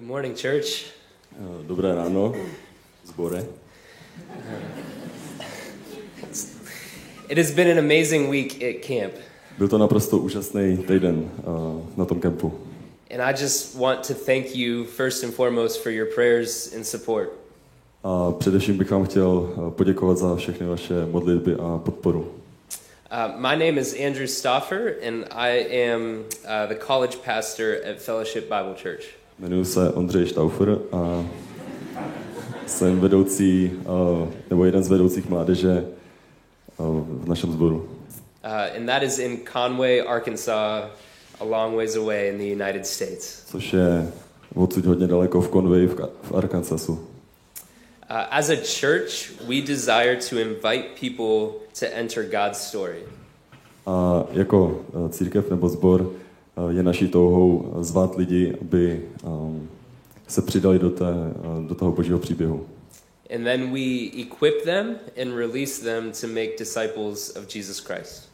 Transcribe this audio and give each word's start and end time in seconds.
Good 0.00 0.08
morning, 0.08 0.34
church. 0.34 0.86
Eh, 1.32 1.66
Dobré 1.66 1.94
ráno, 1.94 2.32
zbore. 3.04 3.44
It 7.28 7.36
has 7.38 7.50
been 7.50 7.68
an 7.68 7.78
amazing 7.78 8.30
week 8.30 8.62
at 8.62 8.80
camp, 8.80 9.12
Byl 9.58 9.68
to 9.68 9.78
naprosto 9.78 10.18
úžasný 10.18 10.76
týden 10.76 11.30
eh, 11.38 11.42
na 11.96 12.04
tom 12.04 12.20
kempu. 12.20 12.52
and 13.10 13.20
I 13.22 13.32
just 13.42 13.76
want 13.76 14.06
to 14.06 14.14
thank 14.14 14.56
you 14.56 14.84
first 14.84 15.24
and 15.24 15.34
foremost 15.34 15.82
for 15.82 15.92
your 15.92 16.06
prayers 16.14 16.74
and 16.74 16.86
support. 16.86 17.32
A 18.04 18.32
především 18.32 18.78
bych 18.78 18.90
vám 18.90 19.04
chtěl 19.04 19.52
eh, 19.52 19.70
poděkovat 19.70 20.18
za 20.18 20.36
všechny 20.36 20.66
vaše 20.66 21.06
modlitby 21.10 21.54
a 21.54 21.78
podporu. 21.84 22.32
Uh, 23.12 23.36
my 23.36 23.56
name 23.56 23.80
is 23.80 23.94
Andrew 24.06 24.26
Stoffer, 24.26 24.94
and 25.06 25.24
I 25.30 25.50
am 25.90 26.24
uh, 26.44 26.68
the 26.68 26.86
college 26.86 27.16
pastor 27.24 27.76
at 27.90 27.98
Fellowship 27.98 28.48
Bible 28.48 28.74
Church. 28.82 29.19
Jmenuji 29.40 29.64
se 29.64 29.92
Ondřej 29.92 30.26
Štaufer 30.26 30.78
a 30.92 31.24
jsem 32.66 33.00
vedoucí, 33.00 33.70
eh, 33.80 34.28
nebo 34.50 34.64
jeden 34.64 34.82
z 34.82 34.88
vedoucích 34.88 35.28
mládeže 35.28 35.84
eh, 35.84 35.84
v 37.22 37.28
našem 37.28 37.52
sboru. 37.52 37.76
Uh, 38.44 38.76
and 38.76 38.86
that 38.86 39.02
is 39.02 39.18
in 39.18 39.38
Conway, 39.52 40.00
Arkansas, 40.00 40.84
a 41.40 41.44
long 41.44 41.76
ways 41.76 41.96
away 41.96 42.28
in 42.28 42.38
the 42.38 42.64
United 42.64 42.86
States. 42.86 43.44
Což 43.46 43.72
je 43.72 44.12
odsud 44.54 44.86
hodně 44.86 45.06
daleko 45.06 45.40
v 45.40 45.50
Conway 45.50 45.86
v, 45.86 45.96
v 46.22 46.32
Arkansasu. 46.34 46.92
Uh, 46.92 46.98
as 48.30 48.50
a 48.50 48.56
church, 48.56 49.32
we 49.48 49.60
desire 49.60 50.16
to 50.30 50.38
invite 50.38 50.84
people 51.00 51.60
to 51.80 51.86
enter 51.94 52.24
God's 52.24 52.58
story. 52.58 52.98
A 53.86 54.24
jako 54.32 54.80
eh, 54.94 55.08
církev 55.08 55.50
nebo 55.50 55.68
sbor 55.68 56.12
je 56.68 56.82
naší 56.82 57.08
touhou 57.08 57.74
zvát 57.80 58.16
lidi, 58.16 58.54
aby 58.60 59.02
ehm, 59.24 59.68
se 60.28 60.42
přidali 60.42 60.78
do, 60.78 60.90
té, 60.90 61.04
eh, 61.04 61.68
do 61.68 61.74
toho 61.74 61.92
božího 61.92 62.18
příběhu. 62.18 62.66
And 63.34 63.44
then 63.44 63.72
we 63.72 64.10
equip 64.22 64.64
them 64.64 64.96
and 65.22 65.34
release 65.34 65.84
them 65.84 66.12
to 66.20 66.26
make 66.26 66.50
disciples 66.58 67.36
of 67.36 67.54
Jesus 67.54 67.78
Christ. 67.78 68.30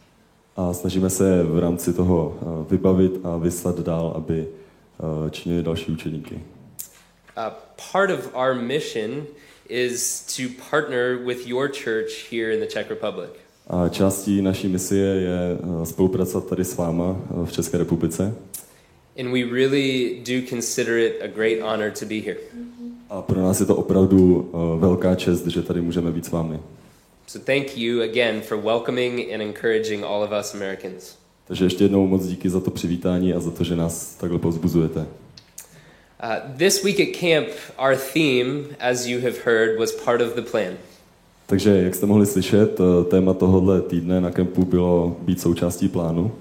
A 0.57 0.73
snažíme 0.73 1.11
se 1.11 1.43
v 1.43 1.59
rámci 1.59 1.93
toho 1.93 2.39
eh, 2.41 2.45
vybavit 2.71 3.13
a 3.25 3.37
vyslat 3.37 3.81
dál, 3.81 4.13
aby 4.17 4.47
eh, 4.47 5.31
činili 5.31 5.63
další 5.63 5.93
učeníky. 5.93 6.41
Uh, 7.37 7.53
part 7.93 8.11
of 8.11 8.35
our 8.35 8.55
mission 8.55 9.27
is 9.69 10.21
to 10.37 10.43
partner 10.71 11.19
with 11.19 11.47
your 11.47 11.69
church 11.69 12.31
here 12.31 12.55
in 12.55 12.61
the 12.61 12.67
Czech 12.67 12.91
Republic. 12.91 13.46
A 13.67 13.89
částí 13.89 14.43
naší 14.43 14.69
misie 14.69 15.07
je 15.07 15.39
eh, 15.83 15.87
spolupracovat 15.87 16.49
tady 16.49 16.65
s 16.65 16.77
váma 16.77 17.17
eh, 17.31 17.47
v 17.47 17.53
České 17.53 17.79
republice. 17.79 18.35
And 19.19 19.33
we 19.33 19.45
really 19.45 20.23
do 20.27 20.49
consider 20.49 20.99
it 20.99 21.23
a 21.23 21.27
great 21.27 21.61
honor 21.61 21.91
to 21.91 22.07
be 22.07 22.15
here. 22.15 22.37
A 23.11 23.23
pro 23.23 23.43
nás 23.43 23.61
je 23.61 23.67
to 23.67 23.77
opravdu 23.77 24.51
eh, 24.55 24.81
velká 24.81 25.15
čest, 25.15 25.47
že 25.47 25.63
tady 25.63 25.81
můžeme 25.81 26.11
být 26.11 26.25
s 26.25 26.31
vámi. 26.31 26.59
So 27.27 27.45
thank 27.45 27.79
you 27.79 28.03
again 28.03 28.41
for 28.41 28.59
welcoming 28.59 29.33
and 29.35 29.41
encouraging 29.41 30.05
all 30.05 30.23
of 30.23 30.31
us 30.41 30.55
Americans. 30.55 31.17
Takže 31.47 31.65
ještě 31.65 31.85
jednou 31.85 32.07
moc 32.07 32.27
díky 32.27 32.51
za 32.51 32.61
to 32.61 32.71
přivítání 32.71 33.35
a 33.35 33.41
za 33.41 33.51
to, 33.51 33.65
že 33.65 33.77
nás 33.77 34.15
takhle 34.15 34.39
povzbuzujete. 34.39 35.01
Uh, 35.01 36.57
this 36.57 36.85
week 36.85 37.01
at 37.01 37.21
camp, 37.21 37.49
our 37.79 37.97
theme, 37.97 38.65
as 38.81 39.07
you 39.07 39.21
have 39.21 39.37
heard, 39.45 39.79
was 39.79 39.93
part 39.93 40.21
of 40.21 40.35
the 40.35 40.43
plan. 40.43 40.77
Takže, 41.47 41.71
jak 41.71 41.95
jste 41.95 42.07
mohli 42.07 42.27
slyšet, 42.27 42.81
eh, 42.81 43.05
téma 43.05 43.35
tohohle 43.35 43.81
týdne 43.81 44.21
na 44.21 44.31
kempu 44.31 44.65
bylo 44.65 45.17
být 45.21 45.41
součástí 45.41 45.89
plánu. 45.89 46.33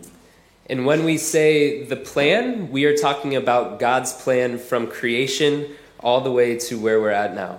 And 0.69 0.85
when 0.85 1.05
we 1.05 1.17
say 1.17 1.85
the 1.89 1.95
plan, 2.13 2.67
we 2.73 2.81
are 2.85 2.95
talking 3.01 3.35
about 3.35 3.79
God's 3.79 4.13
plan 4.23 4.57
from 4.57 4.87
creation 4.87 5.63
all 5.99 6.21
the 6.21 6.29
way 6.29 6.57
to 6.69 6.77
where 6.77 6.99
we're 6.99 7.25
at 7.25 7.35
now. 7.35 7.57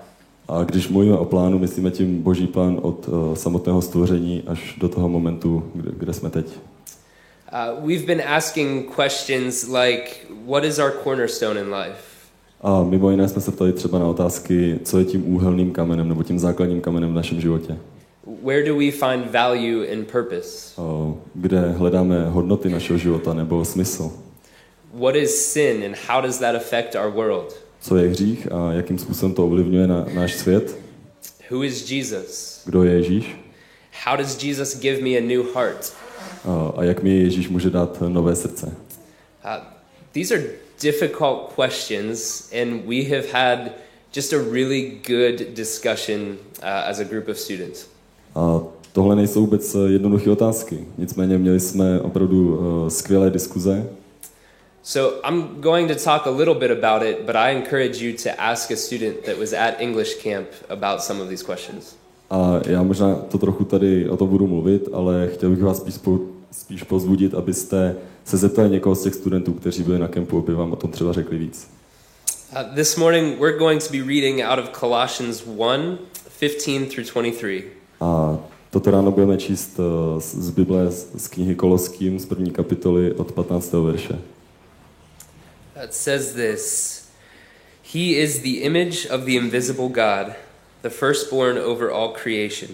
A 0.48 0.64
když 0.64 0.88
mluvíme 0.88 1.16
o 1.18 1.24
plánu, 1.24 1.58
myslíme 1.58 1.90
tím 1.90 2.22
boží 2.22 2.46
plán 2.46 2.78
od 2.82 3.08
eh, 3.08 3.36
samotného 3.36 3.82
stvoření 3.82 4.42
až 4.46 4.74
do 4.78 4.88
toho 4.88 5.08
momentu, 5.08 5.70
kde, 5.74 5.90
kde 5.96 6.12
jsme 6.12 6.30
teď. 6.30 6.46
Uh, 7.52 7.86
we've 7.86 8.06
been 8.06 8.22
asking 8.28 8.94
questions 8.96 9.68
like, 9.68 10.10
what 10.46 10.64
is 10.64 10.78
our 10.78 10.90
cornerstone 11.04 11.60
in 11.60 11.74
life? 11.74 12.15
A 12.60 12.82
mimo 12.84 13.10
jiné 13.10 13.28
jsme 13.28 13.40
se 13.40 13.50
ptali 13.52 13.72
třeba 13.72 13.98
na 13.98 14.06
otázky, 14.06 14.78
co 14.84 14.98
je 14.98 15.04
tím 15.04 15.34
úhelným 15.34 15.72
kamenem 15.72 16.08
nebo 16.08 16.22
tím 16.22 16.38
základním 16.38 16.80
kamenem 16.80 17.10
v 17.10 17.14
našem 17.14 17.40
životě. 17.40 17.76
Where 18.44 18.64
do 18.66 18.74
we 18.76 18.90
find 18.90 19.30
value 19.32 19.92
and 19.92 20.04
purpose? 20.12 20.80
O, 20.80 21.16
Kde 21.34 21.60
hledáme 21.70 22.28
hodnoty 22.28 22.68
našeho 22.70 22.98
života 22.98 23.34
nebo 23.34 23.64
smysl. 23.64 24.10
What 24.94 25.16
is 25.16 25.52
sin 25.52 25.84
and 25.84 25.96
how 26.08 26.20
does 26.22 26.38
that 26.38 26.54
affect 26.56 26.94
our 26.94 27.12
world? 27.12 27.54
Co 27.80 27.96
je 27.96 28.08
hřích 28.08 28.52
a 28.52 28.72
jakým 28.72 28.98
způsobem 28.98 29.34
to 29.34 29.44
ovlivňuje 29.44 29.86
na 29.86 30.06
náš 30.14 30.34
svět. 30.34 30.78
Who 31.50 31.64
is 31.64 31.90
Jesus? 31.90 32.62
Kdo 32.64 32.84
je 32.84 32.92
Ježíš 32.92 33.36
How 34.04 34.16
does 34.16 34.42
Jesus 34.44 34.80
give 34.80 35.02
me 35.02 35.10
a 35.10 35.20
new 35.20 35.42
heart? 35.54 35.92
a, 36.44 36.72
a 36.76 36.84
jak 36.84 37.02
mi 37.02 37.10
Ježíš 37.16 37.48
může 37.48 37.70
dát 37.70 38.02
nové 38.08 38.36
srdce. 38.36 38.66
Uh, 38.66 39.64
these 40.12 40.34
are 40.34 40.44
difficult 40.80 41.54
questions, 41.54 42.50
and 42.52 42.86
we 42.86 43.04
have 43.04 43.32
had 43.32 43.72
just 44.12 44.32
a 44.32 44.38
really 44.38 45.00
good 45.06 45.54
discussion 45.54 46.38
uh, 46.62 46.90
as 46.90 47.00
a 47.00 47.04
group 47.04 47.28
of 47.28 47.38
students. 47.38 47.86
A 48.34 48.60
tohle 48.92 49.16
nejsou 49.16 49.40
vůbec 49.40 49.74
eh, 49.74 49.78
jednoduché 49.92 50.30
otázky. 50.30 50.84
Nicméně 50.98 51.38
měli 51.38 51.60
jsme 51.60 52.00
opravdu 52.00 52.58
uh, 52.58 52.88
skvělé 52.88 53.30
diskuze. 53.30 53.86
So 54.82 55.28
I'm 55.28 55.60
going 55.60 55.88
to 55.88 56.04
talk 56.04 56.26
a 56.26 56.30
little 56.30 56.54
bit 56.54 56.70
about 56.70 57.02
it, 57.02 57.26
but 57.26 57.36
I 57.36 57.50
encourage 57.56 58.04
you 58.04 58.16
to 58.22 58.28
ask 58.38 58.70
a 58.70 58.76
student 58.76 59.24
that 59.24 59.38
was 59.38 59.52
at 59.52 59.74
English 59.80 60.22
camp 60.22 60.46
about 60.68 61.00
some 61.00 61.22
of 61.22 61.28
these 61.28 61.44
questions. 61.44 61.96
A 62.30 62.60
já 62.66 62.82
možná 62.82 63.14
to 63.14 63.38
trochu 63.38 63.64
tady 63.64 64.08
o 64.08 64.16
tom 64.16 64.28
budu 64.28 64.46
mluvit, 64.46 64.88
ale 64.92 65.30
chtěl 65.34 65.50
bych 65.50 65.62
vás 65.62 65.76
spíš, 65.76 65.94
spíš 66.60 66.82
pozbudit, 66.82 67.34
abyste 67.34 67.96
se 68.24 68.36
zeptali 68.36 68.70
někoho 68.70 68.94
z 68.94 69.02
těch 69.02 69.14
studentů, 69.14 69.52
kteří 69.52 69.82
byli 69.82 69.98
na 69.98 70.08
kempu, 70.08 70.38
aby 70.38 70.54
vám 70.54 70.72
o 70.72 70.76
tom 70.76 70.90
třeba 70.90 71.12
řekli 71.12 71.38
víc. 71.38 71.70
Uh, 72.52 72.74
this 72.74 72.96
morning, 72.96 73.40
we're 73.40 73.58
going 73.58 73.84
to 73.84 73.92
be 73.92 73.98
reading 73.98 74.40
out 74.40 74.58
of 74.58 74.70
Colossians 74.80 75.42
1 75.46 75.98
15 76.40 76.94
through 76.94 77.12
23. 77.12 77.64
A 78.00 78.38
toto 78.70 78.90
ráno 78.90 79.12
budeme 79.12 79.36
číst 79.36 79.80
eh, 79.80 80.20
z 80.20 80.34
z 80.34 80.50
Bible, 80.50 80.90
z 80.90 81.08
z 81.16 81.28
knihy 81.28 81.54
Koloským, 81.54 82.18
z 82.18 82.26
první 82.26 82.50
kapitoly 82.50 83.12
od 83.12 83.32
15. 83.32 83.72
verše. 83.72 84.18
It 85.84 85.94
says 85.94 86.32
this 86.32 86.96
He 87.94 88.00
is 88.00 88.38
the 88.38 88.60
image 88.60 89.06
of 89.10 89.20
the 89.20 89.32
invisible 89.32 89.88
God, 89.88 90.34
the 90.82 90.90
firstborn 90.90 91.58
over 91.58 91.90
all 91.90 92.12
creation. 92.22 92.70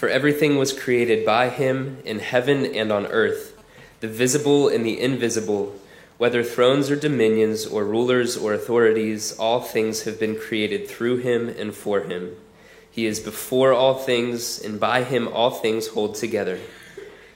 For 0.00 0.08
everything 0.08 0.56
was 0.56 0.72
created 0.72 1.26
by 1.26 1.50
him 1.50 1.98
in 2.06 2.20
heaven 2.20 2.64
and 2.64 2.90
on 2.90 3.04
earth, 3.08 3.54
the 4.00 4.08
visible 4.08 4.66
and 4.66 4.82
the 4.82 4.98
invisible, 4.98 5.78
whether 6.16 6.42
thrones 6.42 6.90
or 6.90 6.96
dominions 6.96 7.66
or 7.66 7.84
rulers 7.84 8.34
or 8.34 8.54
authorities, 8.54 9.36
all 9.38 9.60
things 9.60 10.04
have 10.04 10.18
been 10.18 10.40
created 10.40 10.88
through 10.88 11.18
him 11.18 11.50
and 11.50 11.74
for 11.74 12.00
him. 12.00 12.34
He 12.90 13.04
is 13.04 13.20
before 13.20 13.74
all 13.74 13.92
things, 13.92 14.58
and 14.58 14.80
by 14.80 15.04
him 15.04 15.28
all 15.28 15.50
things 15.50 15.88
hold 15.88 16.14
together. 16.14 16.60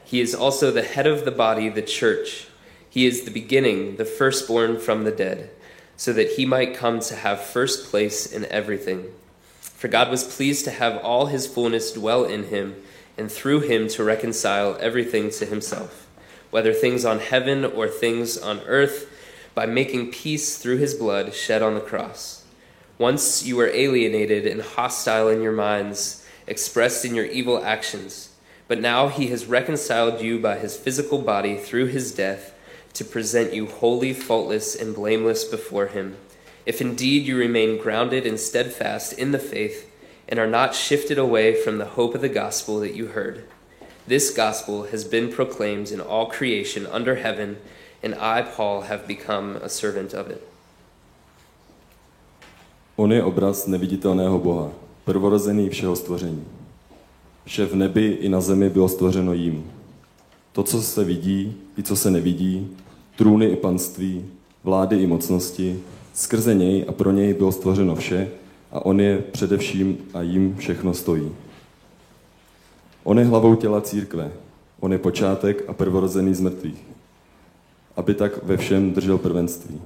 He 0.02 0.22
is 0.22 0.34
also 0.34 0.70
the 0.70 0.80
head 0.80 1.06
of 1.06 1.26
the 1.26 1.30
body, 1.30 1.68
the 1.68 1.82
church. 1.82 2.46
He 2.88 3.04
is 3.04 3.24
the 3.24 3.30
beginning, 3.30 3.96
the 3.96 4.06
firstborn 4.06 4.78
from 4.78 5.04
the 5.04 5.12
dead, 5.12 5.50
so 5.98 6.14
that 6.14 6.30
he 6.30 6.46
might 6.46 6.74
come 6.74 7.00
to 7.00 7.16
have 7.16 7.44
first 7.44 7.90
place 7.90 8.24
in 8.24 8.46
everything. 8.46 9.12
For 9.84 9.88
God 9.88 10.10
was 10.10 10.24
pleased 10.24 10.64
to 10.64 10.70
have 10.70 10.96
all 11.04 11.26
his 11.26 11.46
fullness 11.46 11.92
dwell 11.92 12.24
in 12.24 12.44
him, 12.44 12.82
and 13.18 13.30
through 13.30 13.60
him 13.60 13.86
to 13.88 14.02
reconcile 14.02 14.78
everything 14.80 15.28
to 15.32 15.44
himself, 15.44 16.08
whether 16.50 16.72
things 16.72 17.04
on 17.04 17.18
heaven 17.18 17.66
or 17.66 17.86
things 17.86 18.38
on 18.38 18.60
earth, 18.60 19.10
by 19.54 19.66
making 19.66 20.10
peace 20.10 20.56
through 20.56 20.78
his 20.78 20.94
blood 20.94 21.34
shed 21.34 21.60
on 21.60 21.74
the 21.74 21.82
cross. 21.82 22.46
Once 22.96 23.44
you 23.44 23.56
were 23.56 23.68
alienated 23.68 24.46
and 24.46 24.62
hostile 24.62 25.28
in 25.28 25.42
your 25.42 25.52
minds, 25.52 26.26
expressed 26.46 27.04
in 27.04 27.14
your 27.14 27.26
evil 27.26 27.62
actions. 27.62 28.30
But 28.68 28.80
now 28.80 29.08
he 29.08 29.26
has 29.26 29.44
reconciled 29.44 30.22
you 30.22 30.38
by 30.38 30.56
his 30.56 30.78
physical 30.78 31.18
body 31.18 31.58
through 31.58 31.88
his 31.88 32.14
death 32.14 32.54
to 32.94 33.04
present 33.04 33.52
you 33.52 33.66
holy, 33.66 34.14
faultless, 34.14 34.74
and 34.74 34.94
blameless 34.94 35.44
before 35.44 35.88
him. 35.88 36.16
If 36.66 36.80
indeed 36.80 37.26
you 37.26 37.36
remain 37.36 37.78
grounded 37.78 38.26
and 38.26 38.40
steadfast 38.40 39.12
in 39.18 39.32
the 39.32 39.38
faith 39.38 39.90
and 40.28 40.38
are 40.38 40.50
not 40.50 40.74
shifted 40.74 41.18
away 41.18 41.54
from 41.54 41.78
the 41.78 41.84
hope 41.96 42.14
of 42.14 42.20
the 42.20 42.28
gospel 42.28 42.80
that 42.80 42.94
you 42.94 43.06
heard. 43.06 43.44
This 44.08 44.30
gospel 44.30 44.84
has 44.92 45.04
been 45.04 45.28
proclaimed 45.32 45.90
in 45.90 46.00
all 46.00 46.26
creation 46.26 46.86
under 46.86 47.16
heaven, 47.16 47.56
and 48.02 48.14
I, 48.14 48.42
Paul, 48.42 48.82
have 48.82 49.06
become 49.06 49.56
a 49.56 49.68
servant 49.68 50.14
of 50.14 50.30
it. 50.30 50.42
On 52.96 53.12
je 53.12 53.22
obraz 53.22 53.66
neviditelného 53.66 54.38
Boha, 54.38 54.70
prvorozený 55.04 55.68
všeho 55.70 55.96
stvoření. 55.96 56.44
Vše 57.44 57.66
v 57.66 57.74
nebi 57.74 58.06
i 58.06 58.28
na 58.28 58.40
zemi 58.40 58.70
bylo 58.70 58.88
stvořeno 58.88 59.32
jím. 59.32 59.70
To, 60.52 60.62
co 60.62 60.82
se 60.82 61.04
vidí, 61.04 61.56
i 61.78 61.82
co 61.82 61.96
se 61.96 62.10
nevidí, 62.10 62.76
trůny 63.16 63.46
i 63.46 63.56
panství, 63.56 64.24
vlády 64.64 65.02
i 65.02 65.06
mocnosti, 65.06 65.80
Skrze 66.14 66.54
něj 66.54 66.84
a 66.88 66.92
pro 66.92 67.10
něj 67.10 67.34
bylo 67.34 67.52
stvořeno 67.52 67.94
vše 67.94 68.30
a 68.72 68.86
on 68.86 69.00
je 69.00 69.18
především 69.18 69.98
a 70.14 70.22
jim 70.22 70.56
všechno 70.56 70.94
stojí. 70.94 71.30
On 73.04 73.18
je 73.18 73.24
hlavou 73.24 73.54
těla 73.54 73.80
církve. 73.80 74.32
On 74.80 74.92
je 74.92 74.98
počátek 74.98 75.64
a 75.68 75.72
prvorozený 75.72 76.34
z 76.34 76.40
mrtvých. 76.40 76.84
Aby 77.96 78.14
tak 78.14 78.44
ve 78.44 78.56
všem 78.56 78.92
držel 78.92 79.18
prvenství. 79.18 79.80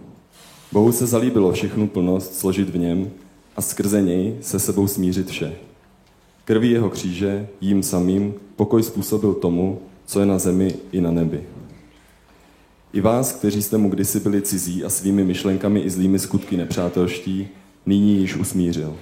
Bohu 0.73 0.93
se 0.93 1.07
zalíbilo 1.07 1.53
všechnu 1.53 1.89
plnost 1.89 2.35
složit 2.35 2.71
v 2.71 2.79
něm 2.79 3.11
a 3.57 3.63
skrze 3.63 4.03
něj 4.03 4.37
se 4.41 4.59
sebou 4.59 4.87
smířit 4.87 5.29
vše. 5.31 5.55
Krví 6.45 6.71
jeho 6.71 6.91
kříže 6.91 7.49
jím 7.61 7.83
samým 7.83 8.35
pokoj 8.57 8.83
způsobil 8.83 9.35
tomu, 9.35 9.81
co 10.07 10.21
je 10.21 10.27
na 10.27 10.39
zemi 10.39 10.75
i 10.93 11.01
na 11.01 11.11
nebi. 11.11 11.45
I 12.93 13.01
vás, 13.01 13.33
kteří 13.33 13.63
jste 13.63 13.79
mu 13.79 13.91
kdysi 13.91 14.21
byli 14.21 14.43
cizí 14.43 14.85
a 14.85 14.89
svými 14.89 15.25
myšlenkami 15.25 15.81
i 15.81 15.91
zlými 15.91 16.19
skutky 16.19 16.57
nepřátelští, 16.57 17.49
nyní 17.87 18.17
již 18.17 18.37
usmířil. 18.37 18.97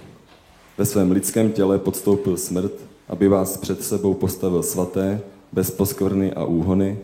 Ve 0.78 0.84
svém 0.84 1.10
lidském 1.10 1.52
těle 1.52 1.78
podstoupil 1.78 2.36
smrt, 2.36 2.72
aby 3.08 3.28
vás 3.28 3.56
před 3.56 3.82
sebou 3.82 4.14
postavil 4.14 4.62
svaté, 4.62 5.20
bez 5.52 5.70
poskvrny 5.70 6.32
a 6.32 6.44
úhony. 6.44 6.98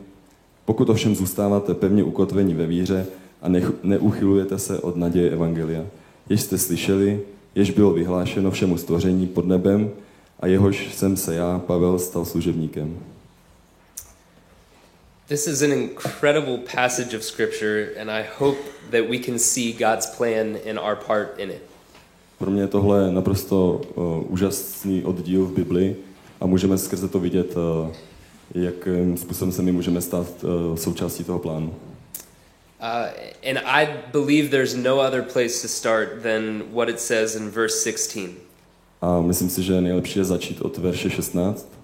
Pokud 0.65 0.91
ovšem 0.91 1.15
zůstáváte 1.15 1.75
pevně 1.75 2.05
ukotveni 2.05 2.55
ve 2.55 2.67
víře 2.67 3.07
a 3.43 3.49
neuchylujete 3.83 4.59
se 4.59 4.79
od 4.79 4.97
naděje 4.97 5.31
Evangelia, 5.31 5.85
jež 6.29 6.41
jste 6.41 6.59
slyšeli, 6.59 7.21
jež 7.55 7.71
bylo 7.71 7.93
vyhlášeno 7.93 8.51
všemu 8.51 8.77
stvoření 8.77 9.27
pod 9.27 9.47
nebem 9.47 9.91
a 10.41 10.47
jehož 10.47 10.95
jsem 10.95 11.17
se 11.17 11.35
já, 11.35 11.59
Pavel, 11.59 11.99
stal 11.99 12.25
služebníkem. 12.25 12.97
This 15.33 15.47
is 15.47 15.63
an 15.63 15.73
incredible 15.73 16.59
passage 16.59 17.15
of 17.15 17.25
scripture 17.25 17.95
and 17.99 18.11
I 18.11 18.23
hope 18.39 18.59
that 18.91 19.09
we 19.09 19.19
can 19.19 19.39
see 19.39 19.73
God's 19.73 20.07
plan 20.17 20.57
in 20.57 20.79
our 20.79 20.95
part 20.95 21.39
in 21.39 21.51
it. 21.51 21.63
Pro 22.39 22.51
mě 22.51 22.63
je 22.63 22.67
tohle 22.67 23.13
naprosto 23.13 23.81
uh, 23.95 24.33
úžasný 24.33 25.05
oddíl 25.05 25.47
v 25.47 25.53
Bibli 25.53 25.97
a 26.41 26.47
můžeme 26.47 26.79
skrze 26.79 27.09
to 27.09 27.19
vidět, 27.19 27.57
uh, 27.57 27.93
jakým 28.55 29.17
způsobem 29.17 29.53
se 29.53 29.63
my 29.63 29.73
můžeme 29.73 30.01
stát 30.01 30.27
uh, 30.45 30.77
součástí 30.77 31.25
toho 31.25 31.39
plánu. 31.39 31.75
Uh, 32.81 32.87
and 33.51 33.59
I 33.65 33.89
believe 34.13 34.49
there's 34.49 34.75
no 34.75 35.01
other 35.01 35.23
place 35.23 35.63
to 35.63 35.69
start 35.69 36.09
than 36.23 36.63
what 36.73 36.89
it 36.89 37.01
says 37.01 37.35
in 37.37 37.51
verse 37.51 37.91
16. 37.91 38.31
A 39.01 39.21
myslím 39.21 39.51
si, 39.51 39.63
že 39.63 39.81
nejlepší 39.81 40.19
je 40.19 40.25
začít 40.25 40.61
od 40.61 40.79
verše 40.79 41.11
16. 41.11 41.82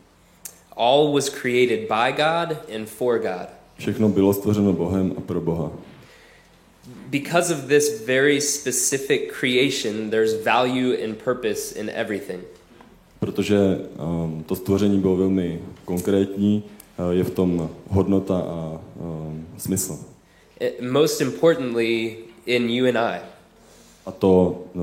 All 0.79 1.13
was 1.13 1.29
created 1.29 1.89
by 1.89 2.13
God 2.13 2.57
and 2.75 2.89
for 2.89 3.19
God. 3.19 3.49
Všechno 3.79 4.09
bylo 4.09 4.35
stvořeno 4.35 4.73
Bohem 4.73 5.15
a 5.17 5.21
pro 5.21 5.41
Boha. 5.41 5.73
Because 7.11 7.55
of 7.55 7.69
this 7.69 8.07
very 8.07 8.41
specific 8.41 9.33
creation, 9.41 10.11
there's 10.11 10.45
value 10.45 11.05
and 11.05 11.17
purpose 11.25 11.81
in 11.81 11.91
everything. 11.95 12.41
Protože 13.21 13.59
um, 13.99 14.45
to 14.47 14.57
stvoření 14.57 15.01
bylo 15.01 15.17
velmi 15.17 15.61
konkrétní, 15.85 16.63
uh, 16.99 17.11
je 17.11 17.25
v 17.25 17.31
tom 17.31 17.71
hodnota 17.89 18.39
a 18.39 18.81
um, 19.01 19.47
smysl. 19.57 19.99
It, 20.61 20.81
most 20.93 21.21
importantly, 21.21 22.17
in 22.47 22.71
you 22.71 22.89
and 22.89 22.97
I. 22.97 23.21
A 24.07 24.11
to 24.11 24.65
uh, 24.75 24.83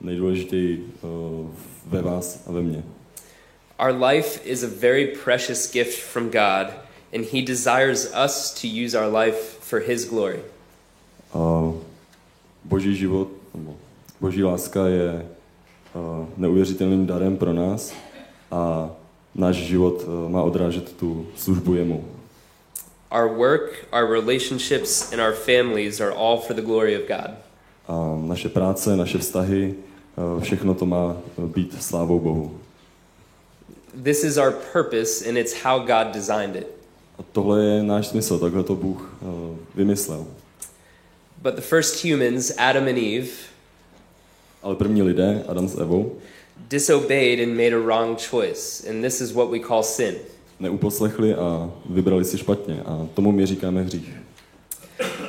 nejdůležitěji 0.00 0.86
uh, 1.02 1.46
ve 1.86 2.02
vás 2.02 2.44
a 2.46 2.52
ve 2.52 2.62
mně. 2.62 2.84
Our 3.78 3.92
life 3.92 4.46
is 4.46 4.62
a 4.62 4.68
very 4.68 5.06
precious 5.06 5.70
gift 5.70 5.98
from 5.98 6.30
God, 6.30 6.72
and 7.12 7.24
He 7.24 7.42
desires 7.42 8.06
us 8.14 8.54
to 8.60 8.68
use 8.68 8.94
our 8.94 9.08
life 9.08 9.58
for 9.60 9.80
His 9.80 10.04
glory. 10.04 10.40
Uh, 11.34 11.74
boží 12.64 12.94
život, 12.94 13.28
boží 14.20 14.42
láska 14.42 14.86
je 14.86 15.26
neuvěřitelným 16.36 17.06
darem 17.06 17.36
pro 17.36 17.52
nás 17.52 17.92
a 18.50 18.90
náš 19.34 19.56
život 19.56 20.06
má 20.28 20.42
odrážet 20.42 20.92
tu 20.92 21.26
službu 21.36 21.74
jemu. 21.74 22.04
Our 23.10 23.28
work, 23.36 23.86
our 23.92 24.06
relationships, 24.10 25.12
and 25.12 25.20
our 25.20 25.34
families 25.34 26.00
are 26.00 26.12
all 26.12 26.38
for 26.38 26.56
the 26.56 26.62
glory 26.62 26.96
of 26.96 27.02
God. 27.08 27.30
A 27.88 28.18
naše 28.26 28.48
práce, 28.48 28.96
naše 28.96 29.18
vztahy, 29.18 29.74
všechno 30.40 30.74
to 30.74 30.86
má 30.86 31.16
být 31.38 31.82
slávou 31.82 32.20
Bohu. 32.20 32.60
This 34.02 34.24
is 34.24 34.38
our 34.38 34.52
purpose, 34.72 35.28
and 35.28 35.38
it's 35.38 35.62
how 35.62 35.78
God 35.78 36.12
designed 36.12 36.56
it. 36.56 36.66
A 37.18 37.22
tohle 37.22 37.64
je 37.64 37.82
náš 37.82 38.06
smysl, 38.06 38.38
takhle 38.38 38.62
to 38.62 38.74
Bůh 38.74 39.18
uh, 39.22 39.56
vymyslel. 39.74 40.26
But 41.42 41.54
the 41.54 41.60
first 41.60 42.04
humans, 42.04 42.52
Adam 42.58 42.88
and 42.88 42.98
Eve, 42.98 43.30
Ale 44.62 44.74
první 44.74 45.02
lidé, 45.02 45.44
Adam 45.48 45.68
s 45.68 45.78
Evou, 45.78 46.16
disobeyed 46.68 47.40
and 47.40 47.56
made 47.56 47.76
a 47.76 47.78
wrong 47.78 48.18
choice, 48.30 48.90
and 48.90 49.02
this 49.02 49.20
is 49.20 49.32
what 49.32 49.50
we 49.50 49.58
call 49.58 49.82
sin. 49.82 50.14
neuposlechli 50.60 51.34
a 51.34 51.70
vybrali 51.90 52.24
si 52.24 52.38
špatně 52.38 52.82
a 52.86 53.08
tomu 53.14 53.32
my 53.32 53.46
říkáme 53.46 53.82
hřích. 53.82 54.12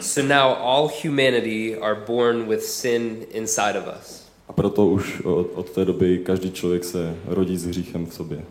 So 0.02 0.36
now 0.36 0.56
all 0.60 0.90
humanity 1.04 1.78
are 1.82 1.96
born 2.08 2.48
with 2.48 2.64
sin 2.64 3.26
inside 3.32 3.80
of 3.80 3.86
us. 4.02 4.25
A 4.48 4.54
proto 4.54 4.88
už 4.88 5.22
od, 5.22 5.48
od 5.54 5.70
té 5.70 5.86
doby 5.86 6.18
každý 6.18 6.52
člověk 6.52 6.84
se 6.84 7.16
rodí 7.26 7.58
s 7.58 7.66
hříchem 7.66 8.06
v 8.06 8.14
sobě. 8.14 8.46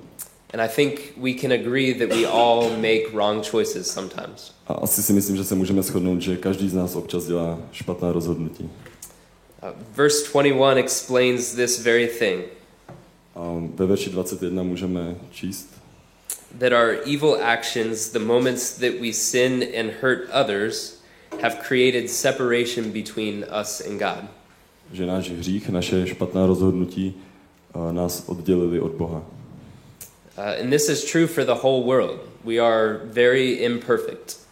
And 0.53 0.61
I 0.61 0.69
think 0.69 1.01
we 1.17 1.35
can 1.35 1.53
agree 1.53 1.95
that 1.95 2.09
we 2.17 2.27
all 2.27 2.71
make 2.77 3.11
wrong 3.13 3.47
choices 3.51 3.91
sometimes. 3.91 4.55
A 4.67 4.73
asi 4.73 5.03
si 5.03 5.13
myslím, 5.13 5.37
že 5.37 5.45
se 5.45 5.55
můžeme 5.55 5.83
shodnout, 5.83 6.23
že 6.23 6.37
každý 6.37 6.69
z 6.69 6.75
nás 6.75 6.97
občas 6.97 7.27
dělá 7.27 7.59
špatná 7.73 8.13
rozhodnutí. 8.13 8.71
Uh, 9.63 9.71
verse 9.97 10.33
21 10.33 10.77
explains 10.77 11.55
this 11.55 11.81
very 11.81 12.07
thing 12.07 12.45
A 13.35 13.63
ve 13.75 13.87
verši 13.87 14.11
21 14.11 14.63
můžeme 14.63 15.17
číst, 15.31 15.75
that 16.59 16.73
our 16.73 16.99
evil 17.07 17.37
actions, 17.43 18.09
the 18.11 18.19
moments 18.19 18.79
that 18.79 19.01
we 19.01 19.13
sin 19.13 19.65
and 19.79 19.91
hurt 20.03 20.29
others, 20.31 21.03
have 21.43 21.57
created 21.69 22.11
separation 22.11 22.93
between 22.93 23.45
us 23.61 23.81
and 23.81 23.99
God. 23.99 24.29
Že 24.93 25.07
náš 25.07 25.31
hřích, 25.31 25.69
naše 25.69 26.07
špatná 26.07 26.47
rozhodnutí 26.47 27.15
a, 27.75 27.93
nás 27.93 28.25
oddělili 28.27 28.81
od 28.81 28.93
Boha. 28.93 29.23
Uh, 30.39 30.61
and 30.61 30.71
this 30.71 30.89
is 30.89 31.05
true 31.05 31.27
for 31.27 31.45
the 31.45 31.55
whole 31.63 31.85
world. 31.85 32.21
We 32.45 32.59
are 32.59 33.01
very 33.05 33.51
imperfect. 33.51 34.47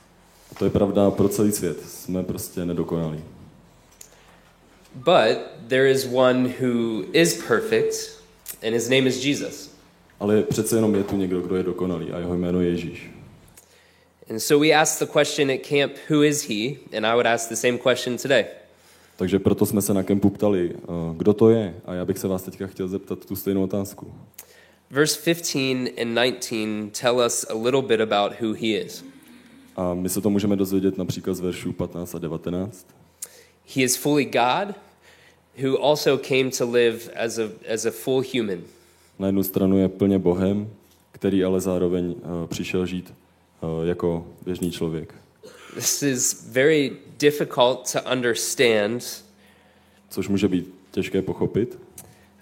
A 0.52 0.54
to 0.54 0.64
je 0.64 0.70
pravda 0.70 1.10
pro 1.10 1.28
celý 1.28 1.52
svět. 1.52 1.88
Jsme 1.88 2.22
prostě 2.22 2.64
nedokonalí. 2.64 3.20
But 4.94 5.38
there 5.68 5.90
is 5.90 6.06
one 6.12 6.48
who 6.60 7.04
is 7.12 7.42
perfect, 7.48 8.22
and 8.62 8.74
his 8.74 8.88
name 8.88 9.08
is 9.08 9.24
Jesus. 9.24 9.70
Ale 10.20 10.42
přece 10.42 10.76
jenom 10.76 10.94
je 10.94 11.04
tu 11.04 11.16
někdo, 11.16 11.40
kdo 11.40 11.56
je 11.56 11.62
dokonalý 11.62 12.12
a 12.12 12.18
jeho 12.18 12.34
jméno 12.34 12.60
je 12.60 12.68
Ježíš. 12.68 13.10
And 14.30 14.40
so 14.40 14.66
we 14.66 14.72
asked 14.72 15.08
the 15.08 15.12
question 15.20 15.50
at 15.50 15.60
camp, 15.68 15.92
Who 16.10 16.22
is 16.22 16.48
he? 16.48 16.76
And 16.96 17.06
I 17.06 17.14
would 17.14 17.26
ask 17.26 17.48
the 17.48 17.56
same 17.56 17.78
question 17.78 18.16
today. 18.16 18.46
Takže 19.16 19.38
proto 19.38 19.66
jsme 19.66 19.82
se 19.82 19.94
na 19.94 20.02
kempu 20.02 20.30
ptali, 20.30 20.72
eh, 20.74 20.86
kdo 21.16 21.32
to 21.32 21.50
je. 21.50 21.74
A 21.84 21.94
já 21.94 22.04
bych 22.04 22.18
se 22.18 22.28
vás 22.28 22.42
teďka 22.42 22.66
chtěl 22.66 22.88
zeptat 22.88 23.24
tu 23.24 23.36
stejnou 23.36 23.62
otázku. 23.62 24.12
Verse 24.90 25.20
15 25.34 25.88
and 26.02 26.14
19 26.14 26.90
tell 27.00 27.16
us 27.26 27.46
a 27.50 27.54
little 27.54 27.82
bit 27.82 28.00
about 28.00 28.32
who 28.40 28.52
he 28.52 28.66
is. 28.66 29.04
A 29.76 29.94
my 29.94 30.08
se 30.08 30.20
to 30.20 30.30
můžeme 30.30 30.56
dozvědět 30.56 30.98
například 30.98 31.34
z 31.34 31.40
veršů 31.40 31.72
15 31.72 32.14
a 32.14 32.18
19. 32.18 32.86
He 33.74 33.82
is 33.82 33.96
fully 33.96 34.24
God, 34.24 34.74
who 35.62 35.78
also 35.78 36.18
came 36.18 36.50
to 36.58 36.70
live 36.70 36.98
as 37.24 37.38
a, 37.38 37.42
as 37.74 37.86
a 37.86 37.90
full 37.90 38.22
human. 38.34 38.58
Na 39.18 39.26
jednu 39.26 39.42
stranu 39.42 39.78
je 39.78 39.88
plně 39.88 40.18
Bohem, 40.18 40.70
který 41.12 41.44
ale 41.44 41.60
zároveň 41.60 42.06
uh, 42.06 42.46
přišel 42.46 42.86
žít 42.86 43.14
uh, 43.60 43.86
jako 43.86 44.26
běžný 44.44 44.70
člověk. 44.70 45.14
This 45.74 46.02
is 46.02 46.46
very 46.52 46.92
difficult 47.18 47.92
to 47.92 48.10
understand, 48.12 49.24
Což 50.10 50.28
může 50.28 50.48
být 50.48 50.74
těžké 50.90 51.22
pochopit, 51.22 51.78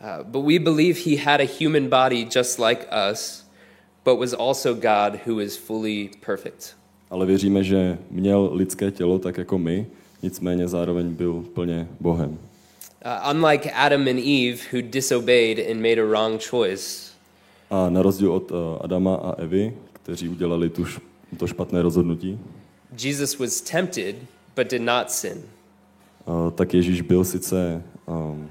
uh, 0.00 0.26
but 0.26 0.44
we 0.46 0.58
believe 0.58 0.98
he 1.06 1.16
had 1.16 1.40
a 1.40 1.48
human 1.60 1.88
body 1.88 2.26
just 2.36 2.58
like 2.58 2.86
us, 3.12 3.46
but 4.04 4.18
was 4.18 4.32
also 4.32 4.74
God 4.74 5.20
who 5.26 5.40
is 5.40 5.56
fully 5.56 6.10
perfect. 6.26 6.76
ale 7.10 7.26
věříme, 7.26 7.64
že 7.64 7.98
měl 8.10 8.50
lidské 8.52 8.90
tělo 8.90 9.18
tak 9.18 9.38
jako 9.38 9.58
my, 9.58 9.86
nicméně 10.22 10.68
zároveň 10.68 11.14
byl 11.14 11.44
plně 11.54 11.88
Bohem. 12.00 12.30
Uh, 12.30 13.30
unlike 13.30 13.70
Adam 13.70 14.00
and 14.00 14.18
Eve, 14.18 14.58
who 14.72 14.80
disobeyed 14.82 15.70
and 15.70 15.76
made 15.82 16.02
a 16.02 16.04
wrong 16.04 16.42
choice, 16.50 17.10
A 17.70 17.90
na 17.90 18.02
rozdíl 18.02 18.32
od 18.32 18.50
uh, 18.50 18.56
Adama 18.80 19.14
a 19.16 19.32
Evy, 19.32 19.74
kteří 19.92 20.28
udělali 20.28 20.70
tu, 20.70 20.84
to 21.36 21.46
špatné 21.46 21.82
rozhodnutí, 21.82 22.38
Jesus 22.98 23.38
was 23.38 23.60
tempted 23.60 24.16
but 24.56 24.70
did 24.70 24.82
not 24.82 25.10
sin. 25.10 25.42
uh, 26.26 26.50
tak 26.50 26.74
Ježíš 26.74 27.00
byl 27.00 27.24
sice 27.24 27.82
um, 28.06 28.50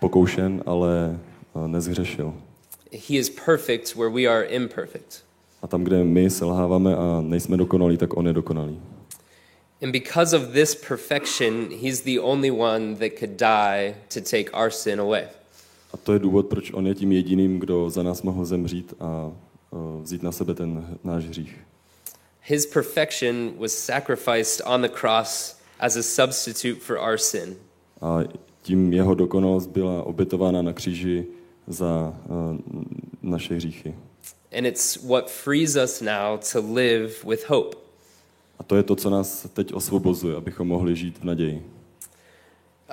pokoušen, 0.00 0.62
ale 0.66 1.18
uh, 1.54 1.66
nezhřešil. 1.68 2.34
He 2.92 3.16
is 3.18 3.30
perfect 3.30 3.94
where 3.94 4.10
we 4.10 4.26
are 4.26 4.44
imperfect. 4.44 5.24
A 5.62 5.66
tam, 5.66 5.84
kde 5.84 6.04
my 6.04 6.30
selháváme 6.30 6.96
a 6.96 7.20
nejsme 7.20 7.56
dokonalí, 7.56 7.96
tak 7.96 8.16
on 8.16 8.26
je 8.26 8.32
dokonalý. 8.32 8.80
And 9.82 9.92
because 9.92 10.36
of 10.36 10.42
this 10.52 10.74
perfection, 10.74 11.68
he's 11.82 12.00
the 12.00 12.20
only 12.20 12.50
one 12.50 12.94
that 12.94 13.18
could 13.18 13.36
die 13.36 13.94
to 14.14 14.20
take 14.20 14.50
our 14.52 14.70
sin 14.70 15.00
away. 15.00 15.24
A 15.92 15.96
to 15.96 16.12
je 16.12 16.18
důvod, 16.18 16.46
proč 16.46 16.72
on 16.72 16.86
je 16.86 16.94
tím 16.94 17.12
jediným, 17.12 17.58
kdo 17.58 17.90
za 17.90 18.02
nás 18.02 18.22
mohl 18.22 18.44
zemřít 18.44 18.94
a 19.00 19.32
uh, 19.70 20.02
vzít 20.02 20.22
na 20.22 20.32
sebe 20.32 20.54
ten 20.54 20.98
náš 21.04 21.24
hřích. 21.24 21.56
His 22.48 22.64
perfection 22.64 23.58
was 23.58 23.76
sacrificed 23.76 24.62
on 24.64 24.80
the 24.82 24.88
cross 24.88 25.56
as 25.80 25.96
a 25.96 26.02
substitute 26.02 26.80
for 26.80 26.96
our 26.96 27.18
sin. 27.18 27.56
A 28.00 28.24
tím 28.62 28.92
jeho 28.92 29.14
dokonalost 29.14 29.70
byla 29.70 30.02
obětována 30.02 30.62
na 30.62 30.72
kříži 30.72 31.26
za 31.66 32.14
uh, 32.28 32.58
naše 33.22 33.54
hříchy. 33.54 33.94
And 34.58 34.66
it's 34.66 34.96
what 34.96 35.30
frees 35.30 35.76
us 35.76 36.00
now 36.00 36.38
to 36.52 36.60
live 36.74 37.10
with 37.28 37.48
hope. 37.48 37.76
A 38.58 38.62
to 38.62 38.76
je 38.76 38.82
to, 38.82 38.96
co 38.96 39.10
nás 39.10 39.46
teď 39.52 39.72
osvobozuje, 39.72 40.36
abychom 40.36 40.68
mohli 40.68 40.96
žít 40.96 41.18
v 41.18 41.24
naději. 41.24 41.62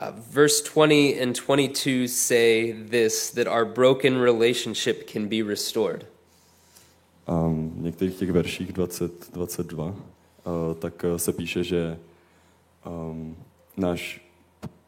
Uh, 0.02 0.20
verse 0.32 0.64
20 0.74 1.22
and 1.22 1.40
22 1.48 2.08
say 2.08 2.76
this 2.90 3.32
that 3.32 3.48
our 3.48 3.66
broken 3.66 4.22
relationship 4.22 5.10
can 5.12 5.28
be 5.28 5.44
restored. 5.44 6.13
A 7.28 7.48
v 7.48 7.82
některých 7.82 8.16
těch 8.16 8.32
verších 8.32 8.74
20, 8.74 9.34
22, 9.34 9.86
uh, 9.86 9.94
tak 10.80 11.06
uh, 11.12 11.18
se 11.18 11.34
píše, 11.34 11.64
že 11.64 12.00
um, 12.86 13.36
náš 13.78 14.22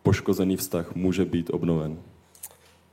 poškozený 0.03 0.57
vztah 0.57 0.95
může 0.95 1.25
být 1.25 1.49
obnoven. 1.49 1.97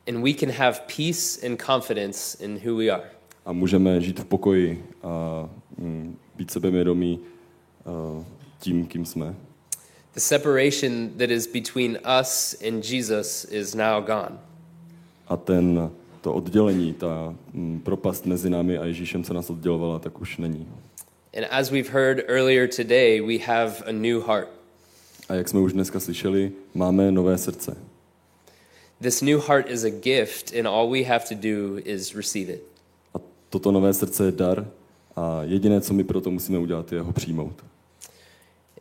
And 0.09 0.23
we 0.23 0.35
can 0.35 0.51
have 0.51 0.81
peace 0.97 1.47
and 1.47 1.63
confidence 1.63 2.45
in 2.45 2.61
who 2.65 2.77
we 2.77 2.91
are. 2.91 3.11
A 3.47 3.53
můžeme 3.53 4.01
žít 4.01 4.21
v 4.21 4.25
pokoji 4.25 4.85
a 5.03 5.49
mm, 5.79 6.17
být 6.37 6.51
sebevědomí 6.51 7.21
uh, 7.85 8.25
tím, 8.61 8.87
kým 8.87 9.07
jsme. 9.07 9.35
The 10.15 10.21
separation 10.21 11.09
that 11.19 11.31
is 11.31 11.47
between 11.47 11.99
us 12.21 12.55
and 12.69 12.85
Jesus 12.85 13.47
is 13.51 13.75
now 13.75 14.03
gone. 14.03 14.39
A 15.29 15.37
ten, 15.37 15.91
to 16.23 16.35
oddělení, 16.35 16.93
ta 16.93 17.35
mm, 17.53 17.81
propast 17.81 18.27
mezi 18.27 18.51
námi 18.51 18.79
a 18.79 18.85
Ježíšem, 18.85 19.25
co 19.25 19.35
nás 19.35 19.51
oddělovala, 19.51 19.99
tak 19.99 20.21
už 20.21 20.37
není. 20.37 20.69
And 21.37 21.47
as 21.51 21.71
we've 21.71 21.91
heard 21.91 22.25
earlier 22.29 22.69
today, 22.77 23.21
we 23.21 23.39
have 23.47 23.73
a 23.87 23.93
new 23.93 24.23
heart. 24.27 24.49
A 25.29 25.35
jak 25.35 25.49
jsme 25.49 25.61
už 25.61 25.73
dneska 25.73 26.01
slyšeli, 26.01 26.53
máme 26.75 27.13
nové 27.13 27.39
srdce. 27.39 27.77
This 29.01 29.23
new 29.23 29.41
heart 29.41 29.71
is 29.71 29.85
a 29.85 29.91
gift, 29.91 30.53
and 30.59 30.67
all 30.67 30.91
we 30.91 31.03
have 31.03 31.25
to 31.29 31.35
do 31.35 31.79
is 31.85 32.15
receive 32.15 32.53
it. 32.53 32.63
A 33.15 33.19
toto 33.51 33.73
nové 33.73 33.95
srdce 33.95 34.25
je 34.25 34.33
dar 34.33 34.67
a 35.17 35.43
jediné, 35.43 35.81
co 35.81 35.95
my 35.95 36.05
proto 36.05 36.31
musíme 36.31 36.59
udělat, 36.59 36.93
je 36.93 37.01
ho 37.01 37.13
přijmout. 37.13 37.65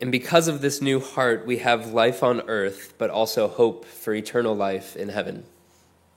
And 0.02 0.10
because 0.10 0.52
of 0.52 0.60
this 0.60 0.80
new 0.80 1.00
heart, 1.14 1.46
we 1.46 1.56
have 1.56 1.94
life 2.04 2.26
on 2.26 2.42
earth, 2.46 2.94
but 2.98 3.10
also 3.10 3.48
hope 3.56 3.86
for 3.86 4.14
eternal 4.14 4.62
life 4.62 4.98
in 4.98 5.10
heaven. 5.10 5.42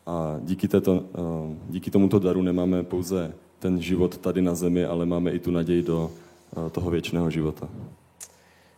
A 0.05 0.39
díky, 0.41 0.67
této, 0.67 1.03
eh, 1.15 1.55
díky 1.69 1.91
tomuto 1.91 2.19
daru 2.19 2.41
nemáme 2.41 2.83
pouze 2.83 3.33
ten 3.59 3.81
život 3.81 4.17
tady 4.17 4.41
na 4.41 4.55
zemi, 4.55 4.85
ale 4.85 5.05
máme 5.05 5.31
i 5.31 5.39
tu 5.39 5.51
naději 5.51 5.83
do 5.83 6.11
eh, 6.67 6.69
toho 6.69 6.91
věčného 6.91 7.31
života. 7.31 7.69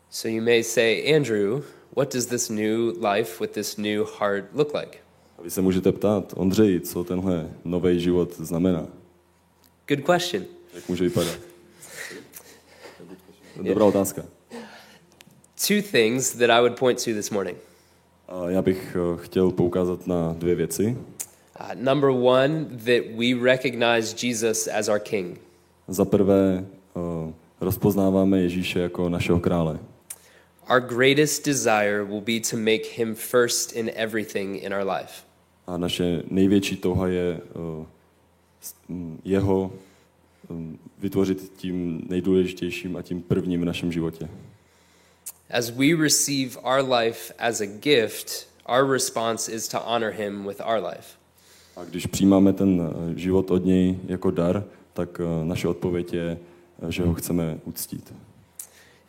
So 0.09 0.37
you 0.37 0.43
may 0.43 0.63
say, 0.63 1.15
Andrew, 1.15 1.61
what 1.95 2.13
does 2.13 2.25
this 2.25 2.49
new 2.49 2.93
life 3.13 3.43
with 3.43 3.51
this 3.51 3.77
new 3.77 4.05
heart 4.19 4.45
look 4.53 4.73
like? 4.73 4.97
A 5.37 5.41
vy 5.41 5.49
se 5.49 5.61
můžete 5.61 5.91
ptát, 5.91 6.33
Ondřej, 6.35 6.79
co 6.79 7.03
tenhle 7.03 7.49
nový 7.65 7.99
život 7.99 8.35
znamená? 8.37 8.87
Good 9.87 9.99
question. 10.05 10.43
Jak 10.73 10.89
může 10.89 11.03
vypadat? 11.03 11.39
Dobrá 13.63 13.85
otázka. 13.85 14.25
Two 15.67 15.81
things 15.91 16.31
that 16.31 16.49
I 16.49 16.59
would 16.59 16.79
point 16.79 17.03
to 17.05 17.11
this 17.11 17.29
morning. 17.29 17.57
A 18.27 18.49
já 18.49 18.61
bych 18.61 18.95
eh, 18.95 19.23
chtěl 19.23 19.51
poukázat 19.51 20.07
na 20.07 20.35
dvě 20.37 20.55
věci. 20.55 20.97
Uh, 21.59 21.73
number 21.75 22.11
one, 22.11 22.77
that 22.85 23.15
we 23.15 23.33
recognize 23.33 24.13
Jesus 24.13 24.67
as 24.67 24.89
our 24.89 24.99
king. 24.99 25.39
Za 25.87 26.05
prvé 26.05 26.65
eh, 26.95 27.33
rozpoznáváme 27.61 28.41
Ježíše 28.41 28.79
jako 28.79 29.09
našeho 29.09 29.39
krále. 29.39 29.79
Our 30.69 30.79
greatest 30.79 31.45
desire 31.45 32.03
will 32.03 32.21
be 32.21 32.39
to 32.51 32.57
make 32.57 32.85
him 32.85 33.15
first 33.15 33.73
in 33.75 33.91
everything 33.95 34.63
in 34.63 34.73
our 34.73 34.83
life. 34.83 35.23
A 35.67 35.77
naše 35.77 36.23
největší 36.31 36.77
touha 36.77 37.07
je 37.07 37.39
eh, 37.41 37.85
mm, 38.87 39.21
jeho 39.23 39.73
mm, 40.49 40.79
vytvořit 40.99 41.51
tím 41.57 42.01
nejdůležitějším 42.09 42.97
a 42.97 43.01
tím 43.01 43.21
prvním 43.21 43.61
v 43.61 43.65
našem 43.65 43.91
životě. 43.91 44.29
As 45.49 45.69
we 45.69 45.95
receive 45.95 46.57
our 46.63 46.93
life 46.93 47.33
as 47.39 47.61
a 47.61 47.65
gift, 47.65 48.47
our 48.65 48.91
response 48.91 49.51
is 49.51 49.67
to 49.67 49.79
honor 49.79 50.11
him 50.11 50.45
with 50.45 50.61
our 50.61 50.83
life. 50.83 51.17
A 51.77 51.85
když 51.85 52.05
přijímáme 52.05 52.53
ten 52.53 52.81
eh, 52.81 53.19
život 53.19 53.51
od 53.51 53.65
něj 53.65 53.99
jako 54.07 54.31
dar, 54.31 54.63
tak 54.93 55.21
eh, 55.23 55.45
naše 55.45 55.67
odpověď 55.67 56.13
je, 56.13 56.37
eh, 56.87 56.91
že 56.91 57.03
ho 57.03 57.13
chceme 57.13 57.59
uctít. 57.65 58.13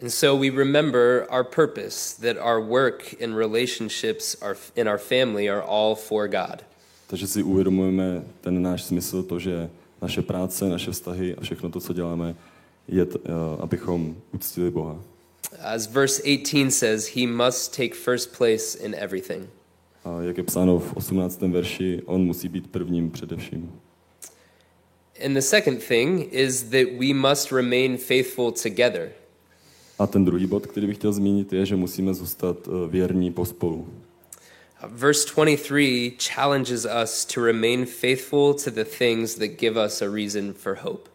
And 0.03 0.11
so 0.11 0.41
we 0.41 0.57
remember 0.65 1.27
our 1.31 1.45
purpose 1.45 2.23
that 2.23 2.37
our 2.45 2.65
work 2.65 3.15
and 3.25 3.37
relationships 3.37 4.37
are, 4.43 4.55
in 4.77 4.89
our 4.89 4.99
family 4.99 5.51
are 5.51 5.63
all 5.63 5.95
for 5.95 6.29
God. 6.29 6.65
Takže 7.07 7.27
si 7.27 7.43
uvědomujeme 7.43 8.23
ten 8.41 8.63
náš 8.63 8.83
smysl, 8.83 9.23
to, 9.23 9.39
že 9.39 9.71
naše 10.03 10.23
práce, 10.23 10.69
naše 10.69 10.91
vztahy 10.91 11.35
a 11.35 11.41
všechno 11.41 11.71
to, 11.71 11.81
co 11.81 11.93
děláme, 11.93 12.35
je, 12.89 13.05
t- 13.05 13.19
abychom 13.61 14.17
uctili 14.33 14.71
Boha. 14.71 15.03
As 15.61 15.87
verse 15.87 16.23
18 16.23 16.75
says, 16.75 17.17
he 17.17 17.27
must 17.27 17.77
take 17.77 17.95
first 17.95 18.37
place 18.37 18.79
in 18.79 18.95
everything. 18.99 19.49
A 20.05 20.23
jak 20.23 20.37
je 20.37 20.45
psáno 20.45 20.79
v 20.79 20.97
18. 20.97 21.41
verši, 21.41 22.03
on 22.07 22.25
musí 22.25 22.49
být 22.49 22.71
prvním 22.71 23.11
především. 23.11 23.73
And 25.25 25.35
the 25.35 25.41
second 25.41 25.83
thing 25.83 26.33
is 26.33 26.63
that 26.63 26.87
we 26.99 27.15
must 27.15 27.53
remain 27.53 27.97
faithful 27.97 28.53
together. 28.53 29.13
A 29.99 30.07
ten 30.07 30.25
druhý 30.25 30.47
bod, 30.47 30.67
který 30.67 30.87
bych 30.87 30.97
chtěl 30.97 31.13
zmínit, 31.13 31.53
je, 31.53 31.67
že 31.67 31.77
musíme 31.77 32.15
zůstat 32.15 32.57
eh, 32.69 32.89
věrní 32.89 33.33
pospolu. 33.33 33.89
Uh, 34.85 34.91
Verse 34.91 35.29
23 35.35 36.13
challenges 36.19 36.87
us 37.03 37.25
to 37.25 37.45
remain 37.45 37.87
faithful 37.87 38.55
to 38.55 38.71
the 38.71 38.85
things 38.85 39.35
that 39.35 39.49
give 39.49 39.87
us 39.87 40.03
a 40.03 40.09
reason 40.15 40.53
for 40.53 40.79
hope. 40.81 41.11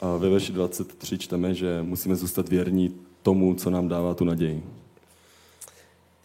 A 0.00 0.16
ve 0.16 0.28
verši 0.28 0.52
23 0.52 1.18
čteme, 1.18 1.54
že 1.54 1.82
musíme 1.82 2.16
zůstat 2.16 2.48
věrní 2.48 2.94
tomu, 3.22 3.54
co 3.54 3.70
nám 3.70 3.88
dává 3.88 4.14
tu 4.14 4.24
naději. 4.24 4.62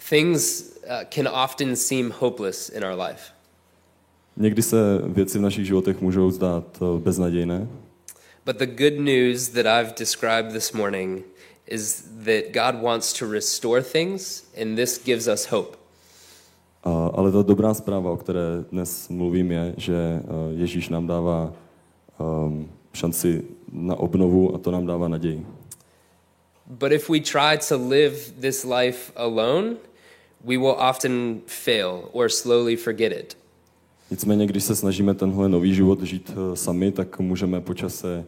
Things 0.10 0.62
uh, 0.62 1.03
can 1.15 1.27
often 1.27 1.75
seem 1.75 2.12
hopeless 2.12 2.70
in 2.70 2.84
our 2.84 3.00
life. 3.00 3.22
Někdy 4.38 4.62
se 4.62 4.77
věci 5.05 5.38
v 5.38 5.41
našich 5.41 5.65
životech 5.65 6.01
můžou 6.01 6.31
zdát 6.31 6.63
eh, 6.81 7.00
beznadějné, 7.00 7.67
But 8.46 8.58
the 8.58 8.65
good 8.65 9.00
news 9.00 9.50
that 9.50 9.67
I've 9.67 9.93
described 9.96 10.51
this 10.51 10.74
morning 10.74 11.24
is 11.67 12.10
that 12.25 12.51
God 12.51 12.81
wants 12.81 13.13
to 13.13 13.27
restore 13.27 13.84
things, 13.84 14.43
and 14.62 14.75
this 14.75 14.98
gives 14.98 15.27
us 15.27 15.46
hope. 15.46 15.77
A, 16.84 17.12
ale 17.13 17.31
ta 17.31 17.41
dobrá 17.41 17.74
zpráva, 17.74 18.12
o 18.12 18.17
které 18.17 18.63
dnes 18.72 19.10
mluvím, 19.10 19.51
je, 19.51 19.74
že 19.77 19.96
eh, 19.96 20.22
Ježíš 20.51 20.89
nám 20.89 21.08
dává 21.08 21.53
um, 22.17 22.70
šanci 22.93 23.43
na 23.72 23.96
obnovu 23.96 24.55
a 24.55 24.58
to 24.58 24.72
nám 24.72 24.86
dává 24.86 25.08
naději. 25.08 25.46
But 26.67 26.91
if 26.91 27.10
we 27.10 27.20
try 27.20 27.58
to 27.70 27.88
live 27.88 28.15
this 28.39 28.63
life 28.63 29.12
alone, 29.15 29.75
we 30.43 30.57
will 30.57 30.75
often 30.79 31.41
fail 31.45 32.10
or 32.12 32.29
slowly 32.29 32.75
forget 32.75 33.12
it. 33.12 33.38
Nicméně, 34.12 34.45
když 34.45 34.63
se 34.63 34.75
snažíme 34.75 35.13
tenhle 35.13 35.50
nový 35.50 35.75
život 35.75 36.01
žít 36.01 36.31
eh, 36.31 36.55
sami, 36.55 36.91
tak 36.91 37.19
můžeme 37.19 37.62
po 37.62 37.74
čase 37.74 38.25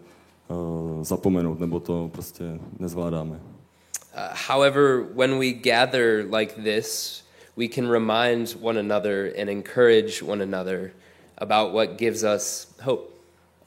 uh, 0.47 1.03
zapomenout, 1.03 1.59
nebo 1.59 1.79
to 1.79 2.09
prostě 2.13 2.43
nezvládáme. 2.79 3.31
Uh, 3.31 4.37
however, 4.47 5.05
when 5.15 5.39
we 5.39 5.51
gather 5.51 6.25
like 6.37 6.53
this, 6.63 7.23
we 7.57 7.67
can 7.67 7.91
remind 7.91 8.57
one 8.61 8.79
another 8.79 9.33
and 9.41 9.49
encourage 9.49 10.21
one 10.21 10.43
another 10.43 10.91
about 11.37 11.73
what 11.73 11.97
gives 11.97 12.23
us 12.23 12.67
hope. 12.81 13.13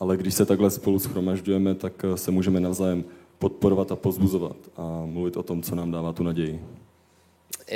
Ale 0.00 0.16
když 0.16 0.34
se 0.34 0.46
takhle 0.46 0.70
spolu 0.70 0.98
schromažďujeme, 0.98 1.74
tak 1.74 2.04
eh, 2.04 2.16
se 2.16 2.30
můžeme 2.30 2.60
navzájem 2.60 3.04
podporovat 3.38 3.92
a 3.92 3.96
pozbuzovat 3.96 4.56
a 4.76 5.02
mluvit 5.06 5.36
o 5.36 5.42
tom, 5.42 5.62
co 5.62 5.74
nám 5.74 5.90
dává 5.90 6.12
tu 6.12 6.22
naději. 6.22 6.60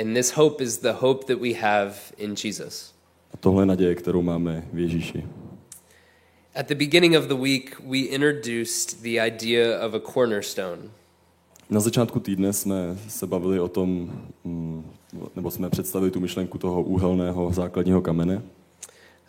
And 0.01 0.15
this 0.15 0.31
hope 0.31 0.63
is 0.63 0.77
the 0.77 0.93
hope 0.93 1.25
that 1.25 1.41
we 1.41 1.53
have 1.53 1.93
in 2.17 2.35
Jesus. 2.43 2.93
A 3.33 3.37
tohle 3.37 3.65
naděje, 3.65 3.95
kterou 3.95 4.21
máme 4.21 4.67
v 4.73 4.79
Ježíši. 4.79 5.23
At 6.55 6.67
the 6.67 6.75
beginning 6.75 7.15
of 7.15 7.25
the 7.25 7.35
week, 7.35 7.79
we 7.79 7.97
introduced 7.97 9.01
the 9.01 9.19
idea 9.27 9.87
of 9.87 9.93
a 9.93 9.99
cornerstone. 9.99 10.81
Na 11.69 11.79
začátku 11.79 12.19
týdne 12.19 12.53
jsme 12.53 12.97
se 13.07 13.27
bavili 13.27 13.59
o 13.59 13.67
tom, 13.67 14.11
mm, 14.43 14.91
nebo 15.35 15.51
jsme 15.51 15.69
představili 15.69 16.11
tu 16.11 16.19
myšlenku 16.19 16.57
toho 16.57 16.83
úhelného 16.83 17.53
základního 17.53 18.01
kamene. 18.01 18.41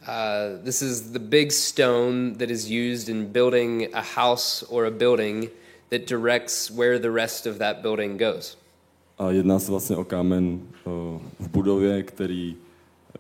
Uh, 0.02 0.64
this 0.64 0.82
is 0.82 1.00
the 1.00 1.18
big 1.18 1.52
stone 1.52 2.34
that 2.38 2.50
is 2.50 2.70
used 2.70 3.08
in 3.08 3.26
building 3.26 3.88
a 3.92 4.00
house 4.00 4.66
or 4.68 4.86
a 4.86 4.90
building 4.90 5.50
that 5.90 6.08
directs 6.08 6.70
where 6.70 6.98
the 6.98 7.10
rest 7.10 7.46
of 7.46 7.58
that 7.58 7.82
building 7.82 8.18
goes. 8.18 8.56
A 9.22 9.30
jedná 9.30 9.58
se 9.58 9.70
vlastně 9.70 9.96
o 9.96 10.04
kámen 10.04 10.60
eh, 10.62 10.90
v 11.40 11.48
budově, 11.48 12.02
který 12.02 12.56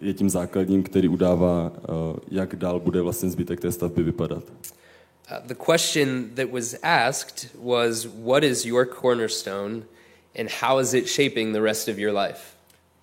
je 0.00 0.14
tím 0.14 0.30
základním, 0.30 0.82
který 0.82 1.08
udává, 1.08 1.72
eh, 1.76 1.88
jak 2.30 2.56
dál 2.56 2.80
bude 2.80 3.02
vlastně 3.02 3.30
zbytek 3.30 3.60
té 3.60 3.72
stavby 3.72 4.02
vypadat. 4.02 4.44
Uh, 4.44 5.46
the 5.46 5.54
question 5.54 6.30
that 6.34 6.50
was 6.50 6.74
asked 6.82 7.48
was, 7.64 8.08
What 8.24 8.44
is 8.44 8.64
your 8.64 8.86
cornerstone, 9.00 9.82
and 10.40 10.50
how 10.60 10.80
is 10.80 10.94
it 10.94 11.08
shaping 11.08 11.54
the 11.54 11.60
rest 11.60 11.88
of 11.88 11.98
your 11.98 12.18
life? 12.18 12.40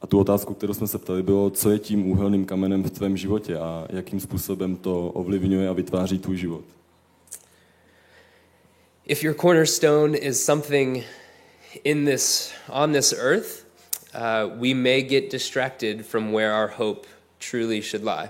A 0.01 0.07
tu 0.07 0.19
otázku, 0.19 0.53
kterou 0.53 0.73
jsme 0.73 0.87
se 0.87 0.97
ptali, 0.97 1.23
bylo, 1.23 1.49
co 1.49 1.69
je 1.69 1.79
tím 1.79 2.11
úhelným 2.11 2.45
kamenem 2.45 2.83
v 2.83 2.89
tvém 2.89 3.17
životě 3.17 3.57
a 3.57 3.87
jakým 3.89 4.19
způsobem 4.19 4.75
to 4.75 5.07
ovlivňuje 5.07 5.69
a 5.69 5.73
vytváří 5.73 6.19
tvůj 6.19 6.37
život. 6.37 6.63
If 9.05 9.23
your 9.23 9.35
cornerstone 9.35 10.17
is 10.17 10.45
something 10.45 11.03
in 11.83 12.05
this 12.05 12.51
on 12.69 12.91
this 12.91 13.13
earth, 13.13 13.65
uh, 14.13 14.47
we 14.59 14.73
may 14.73 15.01
get 15.01 15.31
distracted 15.31 16.05
from 16.05 16.31
where 16.31 16.53
our 16.53 16.67
hope 16.67 17.07
truly 17.39 17.81
should 17.81 18.03
lie. 18.03 18.29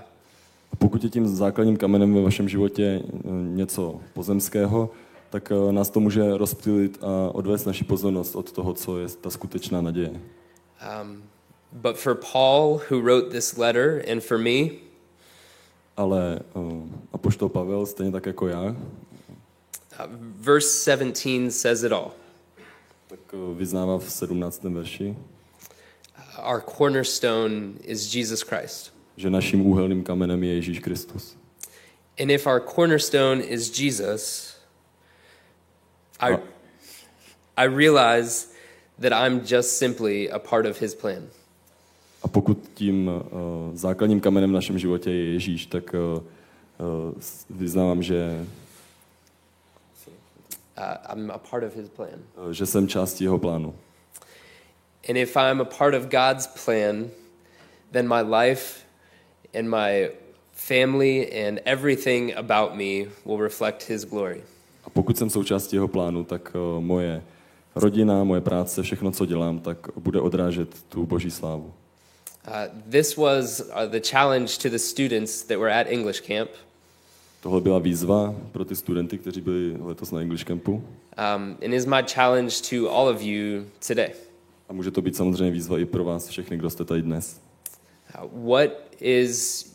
Pokud 0.78 1.04
je 1.04 1.10
tím 1.10 1.28
základním 1.28 1.76
kamenem 1.76 2.14
ve 2.14 2.22
vašem 2.22 2.48
životě 2.48 3.02
eh, 3.04 3.28
něco 3.30 4.00
pozemského, 4.12 4.90
tak 5.30 5.52
eh, 5.52 5.72
nás 5.72 5.90
to 5.90 6.00
může 6.00 6.36
rozptýlit 6.36 6.98
a 7.02 7.34
odvést 7.34 7.64
naši 7.64 7.84
pozornost 7.84 8.34
od 8.36 8.52
toho, 8.52 8.74
co 8.74 8.98
je 8.98 9.08
ta 9.20 9.30
skutečná 9.30 9.80
naděje. 9.80 10.10
Um, 11.02 11.22
but 11.72 11.96
for 11.96 12.14
Paul, 12.32 12.80
who 12.90 13.00
wrote 13.00 13.30
this 13.30 13.56
letter, 13.56 14.04
and 14.12 14.20
for 14.20 14.38
me, 14.38 14.68
Ale 15.96 16.40
uh, 16.54 16.82
apoštol 17.12 17.48
Pavel, 17.48 17.86
stejně 17.86 18.12
tak 18.12 18.26
jako 18.26 18.48
já, 18.48 18.62
uh, 18.62 18.76
verse 20.40 20.68
17 20.68 21.52
says 21.52 21.82
it 21.82 21.92
all. 21.92 22.12
Tak 23.10 23.34
uh, 23.34 23.56
vyznává 23.58 23.98
v 23.98 24.10
17. 24.10 24.62
verši, 24.64 25.16
Our 26.38 26.62
cornerstone 26.62 27.72
is 27.82 28.14
Jesus 28.14 28.42
Christ. 28.42 28.94
že 29.16 29.30
naším 29.30 29.66
úhelným 29.66 30.02
kamenem 30.02 30.42
je 30.42 30.54
Ježíš 30.54 30.78
Kristus. 30.78 31.36
And 32.20 32.30
if 32.30 32.46
our 32.46 32.60
cornerstone 32.60 33.42
is 33.42 33.68
Jesus, 33.70 34.54
I. 36.20 36.38
I 37.56 37.66
realize 37.66 38.54
that 39.00 39.12
I'm 39.12 39.40
just 39.44 39.76
simply 39.76 40.30
a 40.30 40.38
part 40.38 40.66
of 40.66 40.80
his 40.80 40.94
plan. 40.94 41.28
A 42.22 42.28
pokud 42.28 42.58
tím 42.74 43.08
uh, 43.08 43.22
základním 43.74 44.20
kamenem 44.20 44.50
v 44.50 44.52
našem 44.52 44.78
životě 44.78 45.10
je 45.10 45.32
Ježíš, 45.32 45.66
tak 45.66 45.94
uh, 45.94 46.20
uh, 46.20 46.24
vyznávám, 47.50 48.02
že, 48.02 48.46
I'm 51.12 51.30
a 51.30 51.38
part 51.38 51.64
of 51.64 51.76
his 51.76 51.88
plan. 51.88 52.18
uh, 52.46 52.52
že 52.52 52.66
jsem 52.66 52.88
částí 52.88 53.24
jeho 53.24 53.38
plánu. 53.38 53.74
And 55.08 55.16
if 55.16 55.36
I'm 55.36 55.60
a 55.60 55.64
part 55.64 55.94
of 55.94 56.02
God's 56.06 56.46
plan, 56.46 57.10
then 57.92 58.08
my 58.08 58.22
life 58.22 58.80
and 59.58 59.68
my 59.68 60.10
family 60.52 61.48
and 61.48 61.60
everything 61.64 62.34
about 62.36 62.74
me 62.76 63.06
will 63.24 63.38
reflect 63.38 63.88
his 63.88 64.04
glory. 64.04 64.42
A 64.84 64.90
pokud 64.90 65.18
jsem 65.18 65.30
součástí 65.30 65.76
jeho 65.76 65.88
plánu, 65.88 66.24
tak 66.24 66.54
uh, 66.54 66.80
moje 66.80 67.22
rodina, 67.74 68.24
moje 68.24 68.40
práce, 68.40 68.82
všechno, 68.82 69.10
co 69.12 69.26
dělám, 69.26 69.58
tak 69.58 69.78
bude 69.96 70.20
odrážet 70.20 70.82
tu 70.82 71.06
boží 71.06 71.30
slávu. 71.30 71.72
Uh, 72.48 72.80
this 72.90 73.16
was 73.16 73.60
uh, 73.60 73.86
the 73.90 74.00
challenge 74.10 74.58
to 74.62 74.68
the 74.68 74.78
students 74.78 75.42
that 75.42 75.58
were 75.58 75.80
at 75.80 75.86
English 75.90 76.20
camp. 76.20 76.50
Tohle 77.40 77.60
byla 77.60 77.78
výzva 77.78 78.34
pro 78.52 78.64
ty 78.64 78.76
studenty, 78.76 79.18
kteří 79.18 79.40
byli 79.40 79.76
letos 79.80 80.10
na 80.10 80.20
English 80.20 80.44
Campu. 80.44 80.72
Um, 80.72 80.84
and 81.64 81.74
is 81.74 81.86
my 81.86 82.02
challenge 82.14 82.54
to 82.70 82.90
all 82.90 83.08
of 83.08 83.22
you 83.22 83.64
today. 83.88 84.10
A 84.68 84.72
může 84.72 84.90
to 84.90 85.02
být 85.02 85.16
samozřejmě 85.16 85.50
výzva 85.50 85.78
i 85.78 85.84
pro 85.84 86.04
vás 86.04 86.28
všechny, 86.28 86.56
kdo 86.56 86.70
jste 86.70 86.84
tady 86.84 87.02
dnes. 87.02 87.40
Uh, 88.22 88.48
what 88.48 88.70
is 89.00 89.66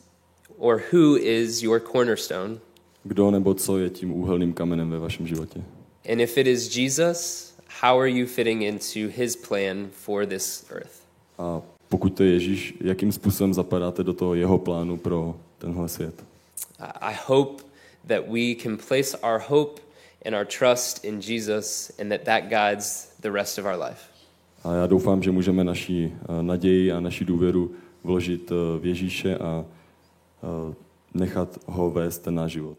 or 0.57 0.81
who 0.93 1.17
is 1.17 1.63
your 1.63 1.79
cornerstone? 1.79 2.57
Kdo 3.03 3.31
nebo 3.31 3.53
co 3.53 3.77
je 3.77 3.89
tím 3.89 4.13
úhelným 4.13 4.53
kamenem 4.53 4.89
ve 4.89 4.99
vašem 4.99 5.27
životě? 5.27 5.61
And 6.11 6.19
if 6.19 6.37
it 6.37 6.47
is 6.47 6.77
Jesus, 6.77 7.53
how 7.81 7.99
are 7.99 8.09
you 8.09 8.27
fitting 8.27 8.61
into 8.61 8.99
his 9.15 9.35
plan 9.35 9.87
for 9.91 10.25
this 10.25 10.65
earth? 10.69 11.01
A 11.37 11.61
pokud 11.89 12.09
to 12.09 12.23
je 12.23 12.33
Ježíš, 12.33 12.73
jakým 12.81 13.11
způsobem 13.11 13.53
zapadáte 13.53 14.03
do 14.03 14.13
toho 14.13 14.35
jeho 14.35 14.57
plánu 14.57 14.97
pro 14.97 15.35
tenhle 15.57 15.89
svět? 15.89 16.23
Uh, 16.79 16.85
I 17.01 17.15
hope 17.25 17.63
that 18.07 18.27
we 18.27 18.55
can 18.63 18.77
place 18.77 19.17
our 19.23 19.39
hope 19.39 19.79
and 20.25 20.35
our 20.35 20.45
trust 20.45 21.05
in 21.05 21.21
Jesus 21.21 21.91
and 21.99 22.11
that 22.11 22.25
that 22.25 22.49
guides 22.49 23.11
the 23.21 23.31
rest 23.31 23.57
of 23.57 23.65
our 23.65 23.77
life. 23.77 24.15
A 24.63 24.73
já 24.73 24.87
doufám, 24.87 25.23
že 25.23 25.31
můžeme 25.31 25.63
naši 25.63 26.13
eh, 26.13 26.43
naději 26.43 26.91
a 26.91 26.99
naši 26.99 27.25
důvěru 27.25 27.71
vložit 28.03 28.51
eh, 28.51 28.79
v 28.79 28.85
Ježíše 28.85 29.37
a 29.37 29.65
eh, 30.43 30.75
nechat 31.13 31.59
ho 31.65 31.91
vést 31.91 32.19
ten 32.19 32.35
náš 32.35 32.51
život. 32.51 32.77